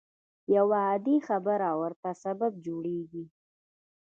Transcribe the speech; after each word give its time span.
يوه 0.55 0.77
عادي 0.85 1.15
خبره 1.27 1.69
ورته 1.81 2.09
سبب 2.25 2.51
جوړېږي. 2.65 3.25